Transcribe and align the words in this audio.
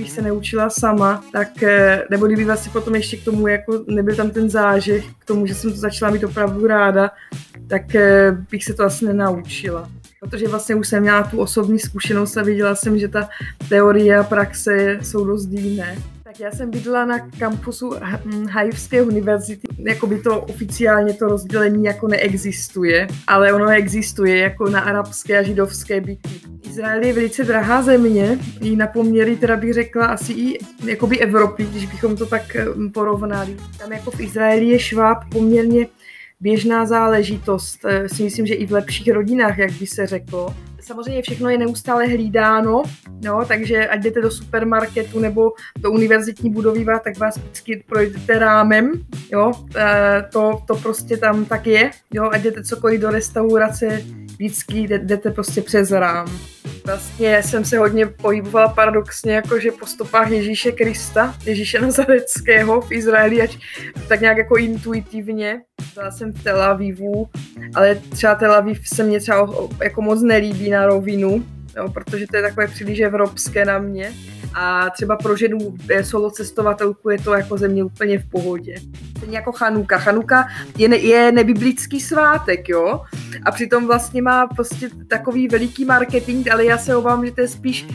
kdybych 0.00 0.10
se 0.10 0.22
neučila 0.22 0.70
sama, 0.70 1.24
tak, 1.32 1.62
eh, 1.62 2.04
nebo 2.10 2.26
kdyby 2.26 2.44
vlastně 2.44 2.72
potom 2.72 2.94
ještě 2.94 3.16
k 3.16 3.24
tomu, 3.24 3.48
jako 3.48 3.84
nebyl 3.88 4.16
tam 4.16 4.30
ten 4.30 4.50
zážeh, 4.50 5.04
k 5.18 5.24
tomu, 5.24 5.46
že 5.46 5.54
jsem 5.54 5.70
to 5.72 5.76
začala 5.76 6.10
mít 6.10 6.24
opravdu 6.24 6.66
ráda, 6.66 7.10
tak 7.68 7.94
eh, 7.94 8.32
bych 8.50 8.64
se 8.64 8.74
to 8.74 8.84
asi 8.84 9.04
nenaučila. 9.04 9.90
Protože 10.20 10.48
vlastně 10.48 10.74
už 10.74 10.88
jsem 10.88 11.02
měla 11.02 11.22
tu 11.22 11.38
osobní 11.40 11.78
zkušenost 11.78 12.36
a 12.36 12.42
viděla 12.42 12.74
jsem, 12.74 12.98
že 12.98 13.08
ta 13.08 13.28
teorie 13.68 14.18
a 14.18 14.22
praxe 14.22 14.98
jsou 15.02 15.24
dost 15.24 15.48
jiné. 15.50 15.96
Tak 16.30 16.40
já 16.40 16.50
jsem 16.50 16.70
bydlela 16.70 17.04
na 17.04 17.18
kampusu 17.18 17.92
Hajivské 18.50 19.02
univerzity. 19.02 19.68
Jakoby 19.78 20.18
to 20.18 20.40
oficiálně 20.40 21.14
to 21.14 21.26
rozdělení 21.26 21.84
jako 21.84 22.08
neexistuje, 22.08 23.08
ale 23.26 23.52
ono 23.52 23.68
existuje 23.70 24.38
jako 24.38 24.68
na 24.68 24.80
arabské 24.80 25.38
a 25.38 25.42
židovské 25.42 26.00
byty. 26.00 26.30
Izrael 26.68 27.04
je 27.04 27.12
velice 27.12 27.44
drahá 27.44 27.82
země, 27.82 28.38
i 28.60 28.76
na 28.76 28.86
poměry 28.86 29.36
teda 29.36 29.56
bych 29.56 29.74
řekla 29.74 30.06
asi 30.06 30.32
i 30.32 30.58
jakoby 30.84 31.18
Evropy, 31.18 31.64
když 31.64 31.86
bychom 31.86 32.16
to 32.16 32.26
tak 32.26 32.56
porovnali. 32.94 33.56
Tam 33.78 33.92
jako 33.92 34.10
v 34.10 34.20
Izraeli 34.20 34.66
je 34.66 34.78
šváb 34.78 35.18
poměrně 35.32 35.86
běžná 36.40 36.86
záležitost. 36.86 37.78
Eh, 37.84 38.08
si 38.08 38.22
myslím, 38.22 38.46
že 38.46 38.54
i 38.54 38.66
v 38.66 38.72
lepších 38.72 39.12
rodinách, 39.12 39.58
jak 39.58 39.72
by 39.72 39.86
se 39.86 40.06
řeklo. 40.06 40.54
Samozřejmě 40.80 41.22
všechno 41.22 41.50
je 41.50 41.58
neustále 41.58 42.06
hlídáno, 42.06 42.82
no, 43.24 43.44
takže 43.48 43.88
ať 43.88 44.02
jdete 44.02 44.20
do 44.20 44.30
supermarketu 44.30 45.18
nebo 45.20 45.52
do 45.78 45.90
univerzitní 45.90 46.50
budovy, 46.50 46.86
tak 47.04 47.18
vás 47.18 47.36
vždycky 47.36 47.84
projdete 47.86 48.38
rámem, 48.38 48.92
jo, 49.32 49.52
eh, 49.76 50.28
to, 50.32 50.62
to 50.66 50.74
prostě 50.74 51.16
tam 51.16 51.44
tak 51.44 51.66
je, 51.66 51.90
jo, 52.12 52.30
ať 52.32 52.42
jdete 52.42 52.62
cokoliv 52.62 53.00
do 53.00 53.10
restaurace, 53.10 54.02
vždycky 54.26 54.78
jdete 54.78 55.30
prostě 55.30 55.62
přes 55.62 55.90
rám. 55.90 56.26
Vlastně 56.86 57.42
jsem 57.42 57.64
se 57.64 57.78
hodně 57.78 58.06
pohybovala 58.06 58.68
paradoxně 58.68 59.34
jakože 59.34 59.70
po 59.72 59.86
stopách 59.86 60.30
Ježíše 60.30 60.72
Krista, 60.72 61.34
Ježíše 61.44 61.80
Nazareckého 61.80 62.80
v 62.80 62.92
Izraeli, 62.92 63.42
ať 63.42 63.58
tak 64.08 64.20
nějak 64.20 64.36
jako 64.36 64.56
intuitivně. 64.56 65.60
Byla 66.00 66.10
jsem 66.10 66.32
v 66.32 66.42
Tel 66.42 66.62
Avivu, 66.62 67.28
ale 67.74 67.94
třeba 67.94 68.34
Tel 68.34 68.52
Aviv 68.52 68.88
se 68.88 69.02
mě 69.02 69.20
třeba 69.20 69.48
jako 69.82 70.02
moc 70.02 70.22
nelíbí 70.22 70.70
na 70.70 70.86
rovinu, 70.86 71.44
jo, 71.76 71.88
protože 71.88 72.26
to 72.26 72.36
je 72.36 72.42
takové 72.42 72.68
příliš 72.68 73.00
evropské 73.00 73.64
na 73.64 73.78
mě. 73.78 74.12
A 74.54 74.90
třeba 74.90 75.16
pro 75.16 75.36
ženu 75.36 75.58
solo 76.02 76.30
cestovatelku 76.30 77.10
je 77.10 77.18
to 77.18 77.34
jako 77.34 77.58
země 77.58 77.84
úplně 77.84 78.18
v 78.18 78.30
pohodě. 78.30 78.74
Stejně 79.16 79.36
jako 79.36 79.52
Chanuka. 79.52 79.98
Chanuka 79.98 80.48
je, 80.78 80.88
ne, 80.88 80.96
je 80.96 81.32
nebiblický 81.32 82.00
svátek, 82.00 82.68
jo? 82.68 83.00
A 83.44 83.50
přitom 83.50 83.86
vlastně 83.86 84.22
má 84.22 84.46
prostě 84.46 84.88
takový 85.08 85.48
veliký 85.48 85.84
marketing, 85.84 86.50
ale 86.50 86.64
já 86.64 86.78
se 86.78 86.96
obávám, 86.96 87.26
že 87.26 87.32
to 87.32 87.40
je 87.40 87.48
spíš 87.48 87.86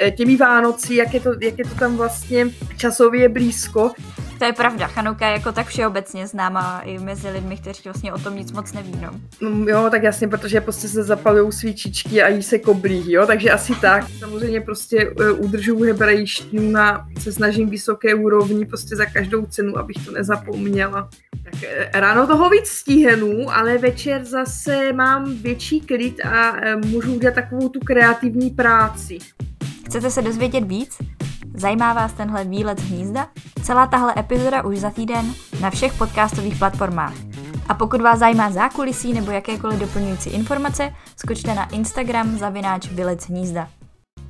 eh, 0.00 0.10
těmi 0.10 0.36
Vánoci, 0.36 0.94
jak 0.94 1.14
je 1.14 1.20
to, 1.20 1.30
jak 1.42 1.58
je 1.58 1.64
to 1.64 1.74
tam 1.74 1.96
vlastně 1.96 2.46
časově 2.76 3.28
blízko. 3.28 3.92
To 4.38 4.44
je 4.44 4.52
pravda, 4.52 4.86
Chanuka 4.86 5.26
je 5.26 5.32
jako 5.32 5.52
tak 5.52 5.66
všeobecně 5.66 6.26
známá 6.26 6.80
i 6.80 6.98
mezi 6.98 7.30
lidmi, 7.30 7.56
kteří 7.56 7.80
vlastně 7.84 8.12
o 8.12 8.18
tom 8.18 8.36
nic 8.36 8.52
moc 8.52 8.72
neví, 8.72 8.92
no. 9.02 9.10
no 9.40 9.66
jo, 9.68 9.88
tak 9.90 10.02
jasně, 10.02 10.28
protože 10.28 10.60
prostě 10.60 10.88
se 10.88 11.02
zapalují 11.02 11.52
svíčičky 11.52 12.22
a 12.22 12.28
jí 12.28 12.42
se 12.42 12.58
koblí, 12.58 13.12
jo, 13.12 13.26
takže 13.26 13.50
asi 13.50 13.74
tak. 13.80 14.04
Samozřejmě 14.18 14.60
prostě 14.60 15.14
e, 15.20 15.30
udržuju 15.30 15.82
hebrejštinu 15.82 16.70
na, 16.70 17.08
se 17.18 17.32
snažím 17.32 17.70
vysoké 17.70 18.14
úrovni 18.14 18.66
prostě 18.66 18.96
za 18.96 19.06
každou 19.06 19.46
cenu, 19.46 19.78
abych 19.78 20.06
to 20.06 20.12
nezapomněla. 20.12 21.08
Tak 21.44 21.62
e, 21.62 21.90
ráno 22.00 22.26
toho 22.26 22.50
víc 22.50 22.66
stíhnu, 22.66 23.50
ale 23.50 23.78
večer 23.78 24.24
zase 24.24 24.92
mám 24.92 25.34
větší 25.34 25.80
klid 25.80 26.20
a 26.24 26.56
e, 26.56 26.76
můžu 26.76 27.14
udělat 27.14 27.34
takovou 27.34 27.68
tu 27.68 27.80
kreativní 27.80 28.50
práci. 28.50 29.18
Chcete 29.86 30.10
se 30.10 30.22
dozvědět 30.22 30.64
víc? 30.64 30.98
Zajímá 31.58 31.92
vás 31.92 32.12
tenhle 32.12 32.44
výlet 32.44 32.78
z 32.78 32.82
hnízda? 32.82 33.28
Celá 33.62 33.86
tahle 33.86 34.14
epizoda 34.16 34.64
už 34.64 34.78
za 34.78 34.90
týden 34.90 35.34
na 35.60 35.70
všech 35.70 35.98
podcastových 35.98 36.58
platformách. 36.58 37.14
A 37.68 37.74
pokud 37.74 38.00
vás 38.00 38.18
zajímá 38.18 38.50
zákulisí 38.50 39.12
nebo 39.12 39.30
jakékoliv 39.30 39.78
doplňující 39.78 40.30
informace, 40.30 40.94
skočte 41.16 41.54
na 41.54 41.64
Instagram 41.70 42.38
zavináč 42.38 42.88
Vylec 42.88 43.28
hnízda. 43.28 43.68